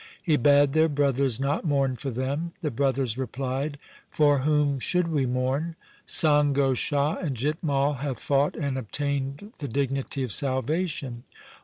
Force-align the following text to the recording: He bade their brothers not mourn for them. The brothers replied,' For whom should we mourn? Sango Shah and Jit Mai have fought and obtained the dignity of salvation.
He 0.23 0.35
bade 0.35 0.73
their 0.73 0.89
brothers 0.89 1.39
not 1.39 1.63
mourn 1.63 1.95
for 1.95 2.09
them. 2.09 2.53
The 2.63 2.71
brothers 2.71 3.19
replied,' 3.19 3.77
For 4.17 4.39
whom 4.39 4.79
should 4.79 5.09
we 5.09 5.27
mourn? 5.27 5.75
Sango 6.07 6.75
Shah 6.75 7.17
and 7.17 7.37
Jit 7.37 7.57
Mai 7.61 7.91
have 8.01 8.17
fought 8.17 8.55
and 8.55 8.79
obtained 8.79 9.53
the 9.59 9.67
dignity 9.67 10.23
of 10.23 10.31
salvation. 10.31 11.21